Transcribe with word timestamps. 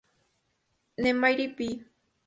The 0.97 1.13
Mighty 1.13 1.45
B!! 1.49 1.83